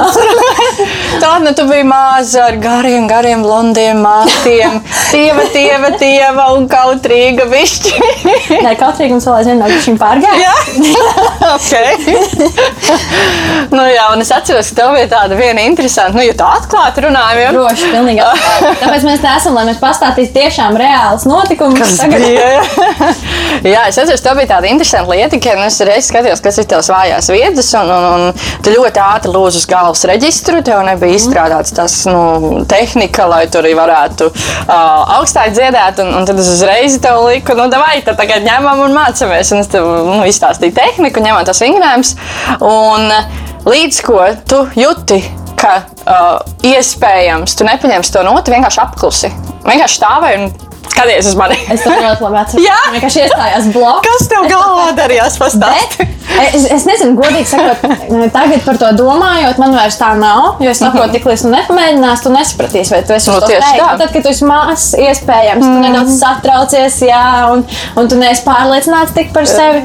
[1.22, 4.80] Tā, nu tu biji maza ar gariem, gariem, blondiem mātiem.
[5.12, 7.92] Tieva, tieva, tieva un kautrīga višķi.
[8.64, 10.42] Nē, kautrīgums vēl aizvien nav šim pārgājis.
[10.44, 10.54] Jā,
[11.48, 11.72] ok.
[13.72, 17.06] nu, jā, un es atceros, ka tev bija tāda viena interesanta, nu, ja tā atklāti
[17.18, 18.24] runājam, jau Droši, pilnīgi.
[18.78, 21.80] Tāpēc mēs te esam, lai mēs pastāstītu tiešām reālus notikumus.
[21.80, 22.48] Tas Tagad- bija.
[23.74, 23.84] jā.
[23.88, 27.30] es atceros, tā bija tāda interesanta lieta, ka es reiz skatījos, kas ir tavs vājās
[27.32, 30.62] vietas, un, un, un tu ļoti ātri lūdzu uz galvas reģistru.
[30.66, 36.28] Tev nebija izstrādāts tas nu, tehnika, lai tur arī varētu uh, augstāk dziedāt, un, un
[36.28, 39.52] tad es uzreiz tev liku, nu, vai tad tagad ņemam un mācāmies.
[39.54, 42.14] Un es tev nu, izstāstīju tehniku, ņemam tas vingrinājumus.
[42.64, 43.10] Un
[43.68, 45.22] līdz ko tu jūti,
[45.58, 49.30] ka uh, iespējams tu nepaņemsi to notu, vienkārši apklusi.
[49.66, 50.67] Vienkārši stāvēji un
[50.98, 51.58] skaties uz mani.
[51.70, 52.66] Es to ļoti labi atceros.
[52.66, 52.78] Jā.
[52.84, 54.06] Man vienkārši iestājās bloks.
[54.08, 55.38] Kas tev galvā darījās?
[56.38, 57.82] Es, es nezinu, godīgi sakot,
[58.34, 60.60] tagad par to domājot, man vairs tā nav.
[60.62, 63.50] Jo es saprotu, tik līdz tu nepamēģināsi, tu nesapratīsi, vai tu esi Nu, uz to
[63.50, 63.80] tieši teikt.
[63.80, 63.88] tā.
[63.88, 67.64] Un Tad, kad tu esi mazs, iespējams, tu nedaudz satraucies, jā, un,
[67.98, 69.82] un tu neesi pārliecināts tik par sevi.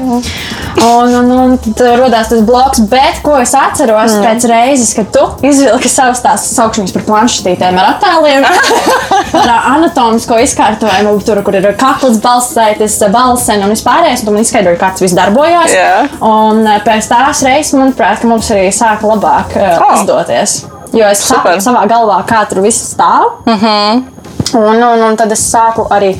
[0.84, 4.24] Un, un, un tad radās tas bloks, bet ko es atceros mm.
[4.26, 8.46] pēc reizes, kad tu izvilki savus tās saukšanas par planšetītēm ar attēliem,
[9.42, 14.78] ar anatomisko izkārtojumu, tur, kur ir kakls, balsaitis, balsen un vispārējais, un tu man izskaidroji,
[14.80, 15.74] kā tas viss darbojās.
[15.74, 16.06] Jā.
[16.20, 19.94] Un eh, pēc tās reizes, manuprāt, ka mums arī sāka labāk uh, Oh.
[20.00, 20.64] izdoties.
[20.94, 23.40] Jo es saprotu savā galvā, kā tur viss stāv.
[23.46, 24.02] Uh -huh.
[24.54, 26.16] un, un, un tad es sāku arī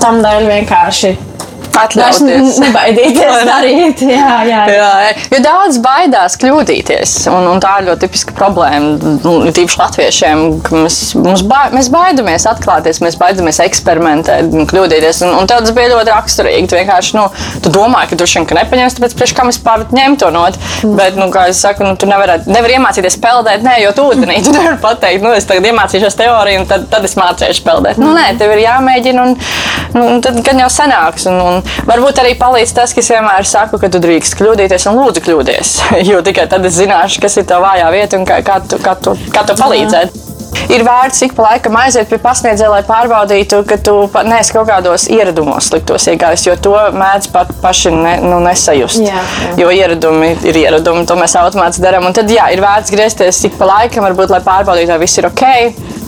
[0.00, 1.16] tam dēļ vienkārši
[1.98, 4.04] vairs nebaidīties darīt.
[4.08, 4.78] Jā, jā, jā.
[4.78, 7.14] Jā, jo daudz baidās kļūdīties.
[7.32, 9.14] Un, un tā ir ļoti tipiska problēma.
[9.24, 10.98] nu, Tīpaši latviešiem, ka mēs,
[11.48, 15.22] ba mēs baidamies atklāties, mēs baidamies eksperimentēt, un kļūdīties.
[15.26, 16.68] Un, un tas bija ļoti raksturīgi.
[16.68, 17.26] Tu vienkārši nu,
[17.64, 20.58] tu domāji, ka tu šim nepaņemsi, tāpēc priekš kam es pār ņemu to not.
[20.98, 24.40] Bet, nu, kā es saku, nu, tu nevari nevar iemācīties peldēt, ne, jo tu ūdenī
[24.44, 28.00] tu nevari pateikt, nu, es tagad iemācīšos teoriju, un tad, tad es mācīšos peldēt.
[28.02, 29.36] Nu, nē, tev ir jāmēģina, un,
[29.96, 31.28] nu, un tad gan jau sanāks.
[31.28, 35.02] Un, un varbūt arī palīdz tas, ka es vienmēr saku, ka tu drīkst kļūdīties un
[35.02, 35.74] lūdzu kļūdīties.
[36.08, 38.96] Jo tikai tad es zināšu, kas ir tā vājā vieta un kā, kā, tu, kā,
[39.02, 40.24] tu, kā tu palīdzēt.
[40.72, 43.94] Ir vērts ik pa laikam aiziet pie pasniedzēja, lai pārbaudītu, ka tu
[44.28, 49.00] neesi kaut kādos ieradumos sliktos iegājis, jo to mēdz pat paši ne, nu, nesajust.
[49.04, 49.54] Jā, jā.
[49.62, 52.08] Jo ieradumi ir ieradumi, to mēs automātiski darām.
[52.08, 55.28] Un tad, jā, ir vērts griezties ik pa laikam, varbūt, lai pārbaudītu, vai viss ir
[55.30, 55.46] ok.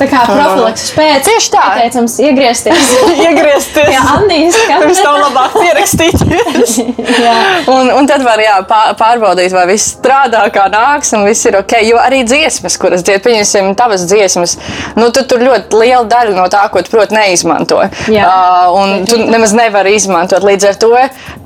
[0.00, 1.62] Tā kā profilakses pēc Tieši tā.
[1.76, 2.92] Ieteicams iegriezties.
[3.26, 3.90] Iegriezties.
[3.92, 6.76] Jā, Andijas Pirms tam labāk pierakstīties.
[7.26, 7.34] Jā.
[7.72, 11.58] un, un tad var jā, pā- pārbaudīt, vai viss strādā, kā nāks, un viss ir
[11.60, 11.76] ok.
[11.84, 14.56] Jo arī dziesmas, kuras dzied, pieņemsim, tavas dziesmas,
[14.96, 17.82] nu, tu tur ļoti liela daļa no tā, ko tu, protams, neizmanto.
[18.12, 18.24] Jā.
[18.24, 20.44] Uh, un tu nemaz nevari izmantot.
[20.46, 20.90] Līdz ar to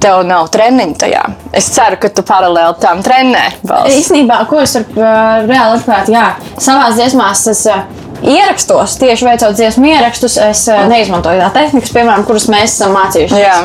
[0.03, 1.25] tev nav treniņu tajā.
[1.57, 3.45] Es ceru, ka tu paralēli tam trenē.
[3.67, 3.99] balsi.
[4.03, 6.27] Īsnībā, ko es varu uh, reāli atklāt, jā,
[6.61, 7.83] savā dziesmās es uh,
[8.25, 13.43] ierakstos, tieši veicot dziesmu ierakstus, es uh, neizmantoju tā tehnikas, piemēram, kuras mēs esam mācījušies
[13.43, 13.59] Jā.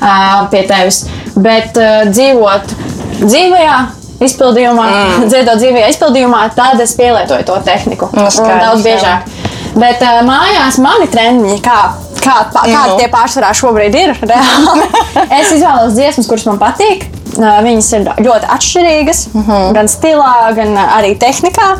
[0.00, 1.04] uh, pie tevis.
[1.38, 2.74] Bet uh, dzīvot
[3.22, 3.78] dzīvajā
[4.26, 5.26] izpildījumā, mm.
[5.32, 8.10] dziedot dzīvajā izpildījumā, tad es pielietoju to tehniku.
[8.16, 8.90] Nu, Un skaidrs, daudz jā.
[8.90, 9.30] biežāk.
[9.78, 11.78] Bet uh, mājās mani treniņi, kā,
[12.20, 12.98] kā, kā Nu.
[12.98, 14.14] tie pārsvarā šobrīd ir,
[15.40, 17.08] es izvēlos dziesmas, kuras man patīk.
[17.38, 19.50] Viņas ir ļoti atšķirīgas, Mhm.
[19.50, 19.72] -huh.
[19.74, 21.78] gan stilā, gan arī tehnikā.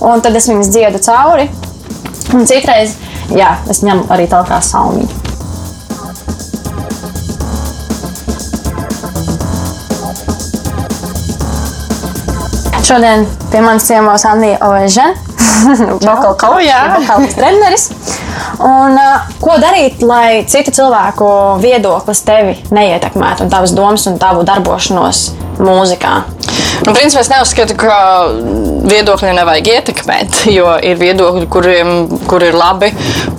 [0.00, 1.50] Un tad es viņas dziedu cauri.
[2.34, 2.94] Un citreiz,
[3.30, 5.08] jā, es ņemu arī tādu kā salmiņu.
[12.84, 15.14] Šodien pie manis ciemos Anija Ovežana,
[16.44, 16.80] O, jā.
[16.98, 17.86] vokāls treneris.
[18.58, 21.30] Un, uh, ko darīt, lai citu cilvēku
[21.62, 25.26] viedoklis tevi neietekmētu, un tavas domas un tavu darbošanos
[25.60, 26.16] mūzikā?
[26.84, 27.96] Nu, principā es neuzskatu, ka
[28.84, 31.92] viedokļi nevajag ietekmēt, jo ir viedokļi, kuriem
[32.28, 32.90] kur ir labi,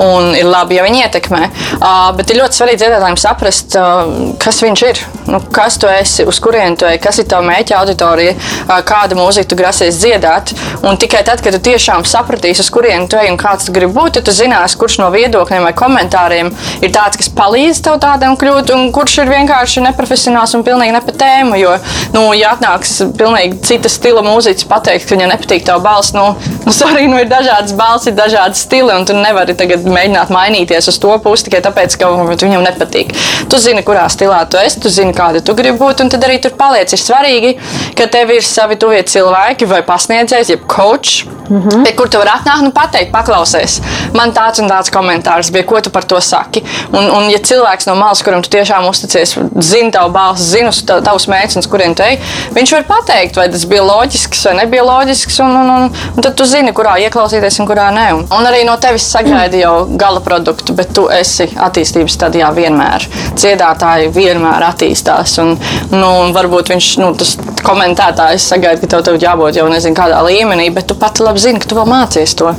[0.01, 1.41] un ir labi, ja viņi ietekmē.
[1.75, 6.25] Uh, bet ir ļoti svarīgi dziedātājiem saprast, uh, kas viņš ir, nu, kas tu esi,
[6.25, 10.55] uz kurien tu ej, kas ir tava mērķa auditorija, uh, kādu mūziku tu grasies dziedāt.
[10.85, 13.93] Un tikai tad, kad tu tiešām sapratīsi, uz kurien tu ej un kāds tu gribi
[13.95, 16.51] būt, tad tu zināsi, kurš no viedokļiem vai komentāriem
[16.81, 21.03] ir tāds, kas palīdz tev tādam kļūt, un kurš ir vienkārši neprofesionāls un pilnīgi ne
[21.05, 21.59] pa tēmu.
[21.61, 21.77] Jo,
[22.13, 26.13] nu, ja atnāks pilnīgi cita stila mūziķis pateikt, ka viņa nepatīk tava balss.
[26.15, 30.33] Nu, nu, sorry, nu ir dažādas balss, ir dažādi stili, un tu nevari tagad mēģināt
[30.33, 33.13] mainīties uz to pusi tikai tāpēc, ka viņam nepatīk.
[33.49, 36.37] Tu zini, kurā stilā tu esi, tu zini, kāda tu gribi būt, un tad arī
[36.43, 36.93] tur paliec.
[36.93, 37.55] Ir svarīgi,
[37.97, 41.83] ka tev ir savi tuvie cilvēki vai pasniedzējs, jeb coach, mm -hmm.
[41.83, 43.81] pie kur tu vari atnākt un pateikt, paklausies.
[44.13, 46.63] Man tāds un tāds komentārs bija, ko tu par to saki.
[46.91, 51.27] Un, un ja cilvēks no malas, kuram tu tiešām uzticies, zina tavu balsi, zina tavus
[51.55, 52.19] uz kuriem te ej,
[52.55, 55.39] viņš var pateikt, vai tas bija loģisks vai nebija loģisks.
[55.45, 58.05] Un, un, un, un tad tu zini, kurā ieklausīties un kurā nē.
[58.17, 63.07] Un, un arī no tevis sagaida jau gala produktu, bet tu esi attīstības stadijā vienmēr.
[63.35, 65.37] Dziedātāji vienmēr attīstās.
[65.43, 65.55] Un,
[65.93, 70.69] nu, varbūt viņš, nu, tas komentētājs sagaida, ka tev, tev jābūt jau nezinu kādā līmenī,
[70.75, 72.53] bet tu pati labi zini, ka tu vēl mācies to.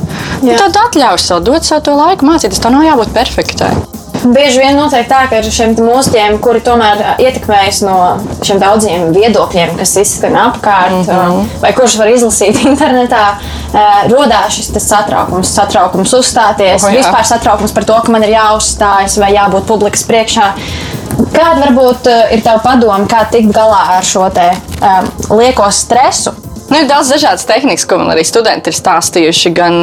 [0.47, 2.61] Tad atļauj sev dot sev to laiku mācīties.
[2.63, 3.73] Tev nav jābūt perfektai.
[4.23, 7.97] Bieži vien notiek tā, ka ar šiem mūziķiem, kuri tomēr ietekmējas no
[8.45, 11.61] šiem daudziem viedokļiem, kas izskan apkārt, mm -hmm.
[11.61, 13.23] vai kurš var izlasīt internetā,
[14.09, 17.01] radās šis satraukums, satraukums uzstāties, oh, jā.
[17.01, 20.51] vispār satraukums par to, ka man ir jāuzstājas vai jābūt publikas priekšā.
[21.33, 24.51] Kāda varbūt ir tava padoma, kā tikt galā ar šo te,
[24.81, 26.33] um, lieko stresu?
[26.67, 29.51] Nu, ir daudz dažādas tehnikas, ko man arī studenti ir stāstījuši.
[29.55, 29.77] Gan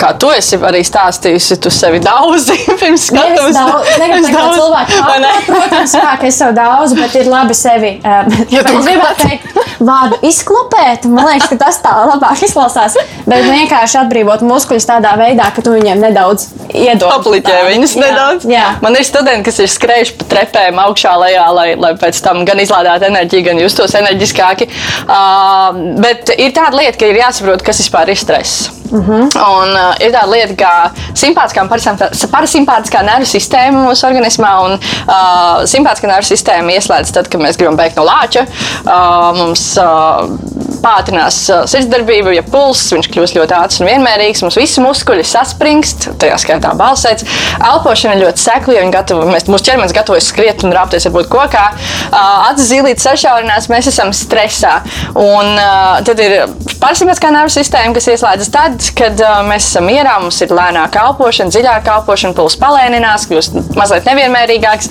[0.00, 3.58] kā tu esi arī stāstījusi, tu sevi daudzi pirms skatuves.
[4.02, 5.02] Nevis daudz cilvēku.
[5.24, 5.34] Ne?
[5.50, 7.94] Protams, kā, ka es sev daudz, bet ir labi sevi.
[8.02, 12.96] Ja tu gribētu teikt vārdu izklopēt, man liekas, ka tas tā labāk izklausās.
[13.28, 17.08] Bet vienkārši atbrīvot muskuļus tādā veidā, ka tu viņiem nedaudz iedod.
[17.18, 18.46] Apliķē viņus jā, nedaudz.
[18.50, 18.66] Jā.
[18.84, 22.62] Man ir studenti, kas ir skrējuši pa trepēm augšā lejā, lai, lai pēc tam gan
[22.62, 24.68] izlādētu enerģiju, gan justos enerģiskāki.
[25.06, 28.81] Uh, bet ir tāda lieta, ka ir jāsaprot, kas vispār ir stress.
[28.92, 29.10] Mhm.
[29.10, 29.62] -huh.
[29.62, 31.68] Un, uh, ir tāda lieta, kā simpātiskā un
[32.32, 34.52] parasimpātiskā nervu sistēma mūsu organismā.
[34.64, 38.46] Un, uh, simpātiskā nervu sistēma ieslēdz tad, kad mēs gribam beigt no lāča.
[38.84, 40.28] Uh, mums uh,
[40.82, 44.42] pātrinās uh, sirdsdarbība, ja pulss kļūst ļoti ātrs un vienmērīgs.
[44.44, 47.26] Mums visi muskuļi saspringst, tajā skaitā balsēts.
[47.58, 51.64] Elpošana ļoti sekla, jo gatavo, mēs, mūsu ķermenis gatavojas skriet un rāpties varbūt kokā.
[52.10, 54.78] Uh, acis zīlītes sašaurinās, mēs esam stresā.
[55.14, 56.36] Un, uh, tad ir
[56.82, 61.98] parasimpātiskā nervu sistēma, kas ieslēdzas tad, kad mēs esam mierā, mums ir lēnāka elpošana, dziļāka
[61.98, 64.90] elpošana, pulss palēninās, kļūst mazliet nevienmērīgāks,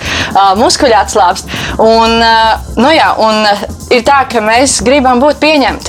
[0.60, 1.51] muskuļi atslābst.
[1.84, 2.17] Un,
[2.80, 3.43] nu jā, un
[3.91, 5.81] ir tā, ka mēs gribam būt pieņemti.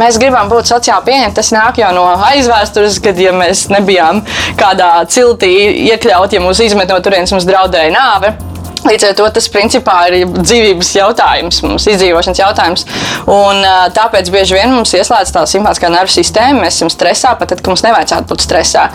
[0.00, 1.36] Mēs gribam būt sociāli pieņemti.
[1.36, 4.22] Tas nāk jau no aizvēstures, kad ja mēs nebijām
[4.60, 5.50] kādā ciltī
[5.90, 8.49] iekļauti, ja mūs izmet no turienes, mums draudēja nāve.
[8.86, 12.86] Līdz ar to tas principā ir dzīvības jautājums, mums izdzīvošanas jautājums.
[13.30, 13.60] Un,
[13.96, 16.64] tāpēc bieži vien mums ieslēdz tā simpātiskā nervu sistēma.
[16.64, 18.86] Mēs esam stresā, pat tad, kad mums nevajadzētu būt stresā.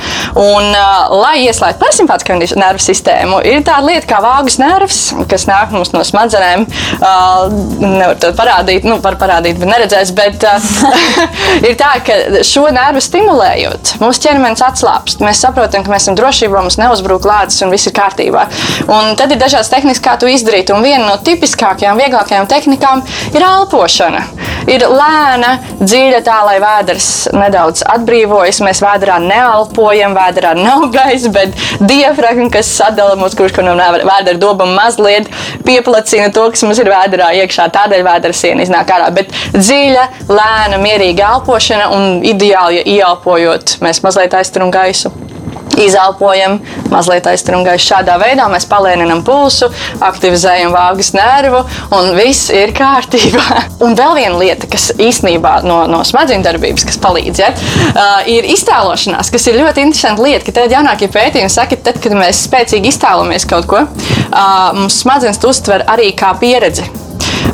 [0.41, 0.71] Un,
[1.21, 6.01] lai ieslēgtu parasimpātiskā nervu sistēmu, ir tāda lieta kā vāgas nervs, kas nāk mums no
[6.07, 6.65] smadzenēm.
[7.85, 10.13] Nevar to parādīt, nu, var parādīt, bet neredzēs.
[10.17, 10.47] Bet
[11.69, 15.21] ir tā, ka šo nervu stimulējot, mūsu ķermenis atslābst.
[15.25, 18.47] Mēs saprotam, ka mēs esam drošībā, mums neuzbrūk lācis un viss ir kārtībā.
[18.89, 20.71] Un tad ir dažādas tehnikas, kā to izdarīt.
[20.73, 23.03] Un viena no tipiskākajām, vieglākajām tehnikām
[23.35, 24.23] ir elpošana.
[24.71, 28.63] Ir lēna, dziļa, tā lai vēders nedaudz atbrīvojas.
[28.65, 34.73] Mēs vēdā neelpojam, vēdā nav gaisa, bet diafragma, kas sadala mūsu kurš no vēdera dobām,
[34.77, 35.29] mazliet
[35.67, 37.69] pieplacina to, kas mums ir vēdā iekšā.
[37.75, 39.11] Tādēļ vēdera siena iznāk ārā.
[39.15, 45.13] Bet dziļa, lēna, mierīga elpošana un ideāli, ja ieelpojot, mēs mazliet aizturam gaisu
[45.81, 46.59] izelpojam,
[46.91, 47.91] mazliet aizturam gaisu.
[47.91, 49.69] Šādā veidā mēs palēninām pulsu,
[50.03, 51.61] aktivizējam vāgas nervu
[51.95, 53.45] un viss ir kārtībā.
[53.85, 58.47] Un vēl viena lieta, kas īstenībā no, no smadzeņu darbības, kas palīdz, ja, uh, ir
[58.55, 62.93] iztēlošanās, kas ir ļoti interesanta lieta, tad jaunākie pētījumi saka, ka tad, kad mēs spēcīgi
[62.93, 64.45] iztēlojamies kaut ko, uh,
[64.77, 66.88] mums smadzenes uztver arī kā pieredzi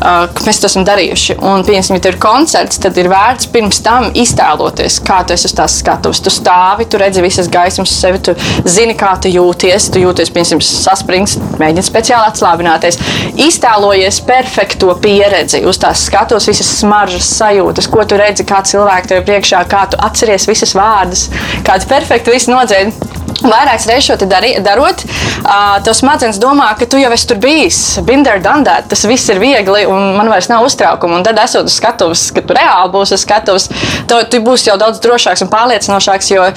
[0.01, 1.38] ka mēs to esam darījuši.
[1.39, 5.49] Un, piemēram, ja tur ir koncerts, tad ir vērts pirms tam iztēloties, kā tu esi
[5.49, 6.21] uz tās skatuves.
[6.23, 9.89] Tu stāvi, tu redzi visas gaismas sevi, tu zini, kā tu jūties.
[9.93, 12.99] Tu jūties, piemēram, saspringts, mēģini speciāli atslābināties.
[13.47, 19.25] Iztēlojies perfekto pieredzi uz tās skatuves, visas smaržas sajūtas, ko tu redzi, kā cilvēki tev
[19.27, 21.27] priekšā, kā tu atceries visas vārdas,
[21.67, 22.93] kāds perfekti viss nodzied.
[23.41, 27.80] Vairākas reizes šo dari, darot, uh, tas smadzenes domā, ka tu jau esi tur bijis,
[28.06, 31.17] binder, dandēt, tas viss ir viegli un man vairs nav uztraukuma.
[31.17, 33.67] Un tad, esot uz skatuves, kad tu reāli būsi uz skatuves,
[34.10, 36.47] tu, tu būsi jau daudz drošāks un pārliecinošāks, jo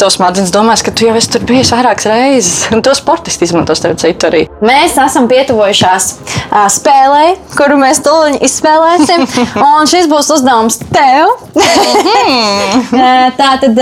[0.00, 2.52] tos smadzenes domās, ka tu jau esi tur bijis vairākas reizes.
[2.74, 4.44] Un to sportisti izmantos tev citu arī.
[4.64, 7.24] Mēs esam pietuvojušās uh, spēlē,
[7.56, 9.24] kuru mēs tūlīt izspēlēsim.
[9.70, 11.32] un šis būs uzdevums tev.
[13.38, 13.78] Tā tad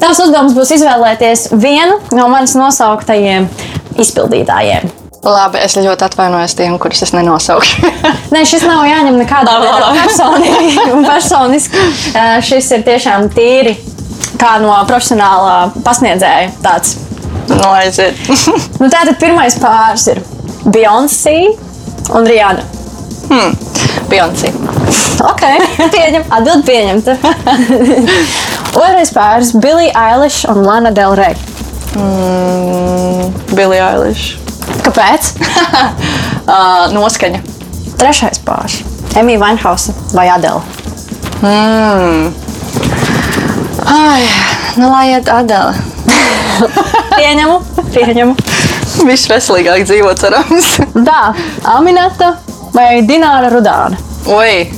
[0.00, 3.46] tavs uzdevums būs izvēlēties vienu vienu no manis nosauktajiem
[3.98, 4.88] izpildītājiem.
[5.28, 7.88] Labi, es ļoti atvainojos tiem, kurus es nenosaukšu.
[8.34, 9.56] Nē, šis nav jāņem nekādā
[9.98, 10.86] personīgi.
[11.06, 11.84] personiski.
[12.18, 13.74] Eh, Šis ir tiešām tīri
[14.40, 16.52] kā no profesionālā pasniedzēja.
[16.64, 16.96] Tāds.
[17.50, 18.16] nu, aiziet.
[18.80, 20.22] Nu, tātad pirmais pāris ir
[20.64, 21.36] Beyoncé
[22.14, 22.64] un Rihanna.
[24.08, 24.54] Beyoncé.
[25.28, 25.42] Ok,
[25.92, 27.18] pieņem, atbild pieņemta.
[28.78, 31.36] Otrais pāris- Billie Eilish un Lana Del Rey.
[33.54, 34.36] Billie Eilish.
[34.86, 35.32] Kāpēc?
[36.48, 37.42] Uh, noskaņa.
[38.00, 38.78] Trešais pāris-
[39.20, 40.62] Emīļa Vainhausa vai Adela.
[43.84, 44.22] Ai,
[44.80, 45.74] nu lai iet Adela.
[47.18, 47.58] Pieņemu,
[47.92, 48.32] pieņemu.
[49.10, 50.70] Viņš veselīgāk dzīvo, cerams.
[51.08, 51.20] Tā,
[51.76, 52.32] Aminata
[52.72, 54.00] vai Dināra Rudāna.
[54.32, 54.70] Oi,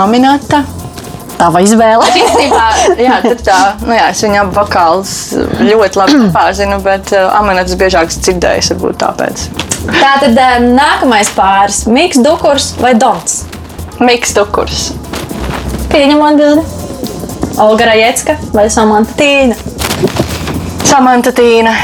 [0.00, 0.64] Aminata.
[1.44, 2.06] Tava izvēle.
[2.22, 2.66] Īstenībā,
[2.96, 5.10] jā, tur tā, nu jā, es viņu abu vokālus
[5.60, 9.42] ļoti labi pārzinu, bet uh, Aminatas biežāk es dzirdēju, varbūt tāpēc.
[9.84, 13.42] Tātad em, nākamais pāris- Mikls Dukurs vai Dons.
[14.00, 14.86] Miks Dukurs.
[15.92, 16.64] Pieņem atbildi.
[17.60, 19.58] Olga Rajecka vai Samanta Tīna.
[20.88, 21.74] Samanta Tīna.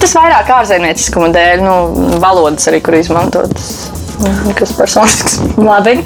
[0.00, 1.74] Tas vairāk ārzemnieciskuma dēļ, nu,
[2.22, 3.90] valodas arī, kur izmantotas.
[4.54, 5.40] Kas personisks.
[5.58, 5.98] Labi.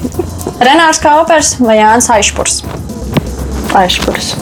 [0.64, 2.62] Renārs Kaupers vai Jānis Aišpurs.
[3.75, 4.35] Aišpurs.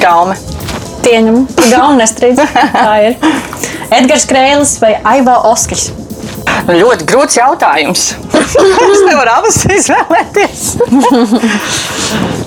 [0.00, 0.36] Gaume.
[1.00, 1.46] Pieņem.
[1.70, 2.40] Galvenais nestrīd.
[2.74, 3.16] Tā ir.
[3.96, 5.88] Edgars Kreilis vai Aiva Oskis.
[6.70, 8.02] Ļoti grūts jautājums.
[8.36, 10.64] es nevaru abas izvēlēties.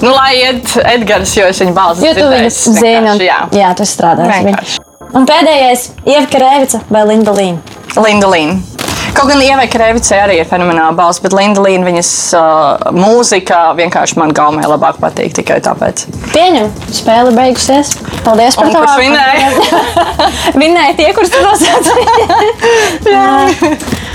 [0.03, 2.05] nu, lai iet Edgars, jo es viņu balstu.
[2.05, 4.29] Jo tu viņu dzirdējis zini, un Jā, jā tu strādā.
[5.13, 7.81] Un pēdējais- Ievka Rēvica vai Linda Līna.
[7.97, 8.61] Linda Līna.
[9.13, 14.17] Kaut gan Ievai Krevicai arī ir fenomenāla balss, bet Linda Līna viņas uh, mūzika vienkārši
[14.17, 16.07] man gaumē labāk patīk tikai tāpēc.
[16.33, 17.93] Pieņem, spēle beigusies.
[18.25, 18.81] Paldies par to.
[18.81, 19.47] kurš vinēja?
[20.61, 21.93] Vinēja tie, kurus tu nosauci.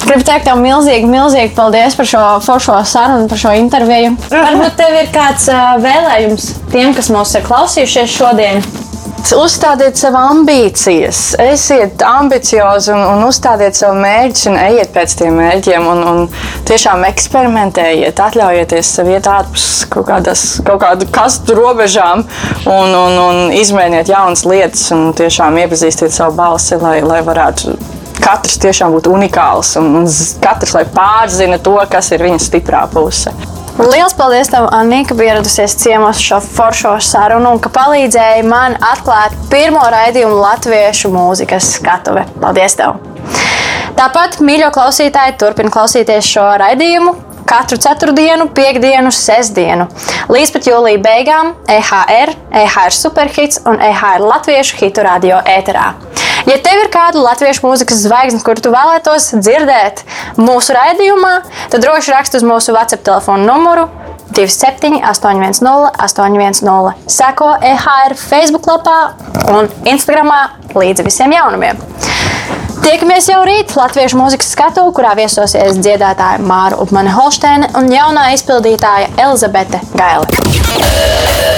[0.00, 4.14] Gribu teikt tev milzīgi, milzīgi paldies par šo foršo sarunu, par šo interviju.
[4.32, 8.64] Varbūt tev ir kāds ā, vēlējums tiem, kas mūs ir klausījušies šodien.
[9.20, 15.86] Uzstādiet sev ambīcijas, esiet ambiciozi un, un uzstādiet sev mērķus un ejiet pēc tiem mērķiem.
[15.90, 22.24] Un, un tiešām eksperimentējiet, atļaujieties sev iet ārpus kaut, kādas, kaut kādu kastu robežām
[22.64, 27.76] un, un, un izmēģiniet jaunas lietas un tiešām iepazīstiet savu balsi, lai, lai varētu
[28.20, 30.10] katrs tiešām būt unikāls un, un
[30.42, 33.34] katrs lai pārzina to, kas ir viņa stiprā puse.
[33.80, 39.32] Lielas paldies, tev, Anī, ka ieradusies ciemos šo foršo sarunu un ka palīdzēji man atklāt
[39.48, 42.26] pirmo raidījumu latviešu mūzikas skatuve.
[42.42, 42.76] Paldies!
[42.76, 42.98] Tev.
[43.96, 47.16] Tāpat, mīļo klausītāji, turpina klausīties šo raidījumu
[47.48, 49.88] katru ceturtdienu, piekdienu, sestdienu.
[50.28, 55.94] Līdz pat jūlija beigām EHR, EHR Superhits un EHR Latviešu hitu radio ēterā.
[56.48, 60.04] Ja tev ir kāda latviešu mūzikas zvaigzne, kuru tu vēlētos dzirdēt
[60.40, 61.32] mūsu raidījumā,
[61.72, 63.88] tad droši raksti uz mūsu WhatsApp telefona numuru
[64.32, 67.04] 27, 810, 810.
[67.10, 68.98] Seko EHR Facebook lapā
[69.52, 70.32] un Instagram
[70.72, 71.80] līdzi visiem jaunumiem.
[72.80, 79.10] Tiekamies jau rīt Latviešu mūzikas skatu, kurā viesosies dziedātāja Māra Upmane Holsteina un jaunā izpildītāja
[79.20, 80.24] Elizabete Gaila.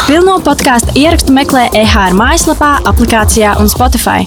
[0.08, 4.26] Pilno podkāstu ierakstu meklē EHR mājaslapā, aplikācijā un Spotify.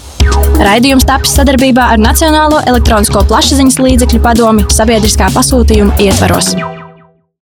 [0.56, 6.56] Raidījums tapis sadarbībā ar Nacionālo elektronisko plašsaziņas līdzekļu padomi sabiedriskā pasūtījuma ietvaros.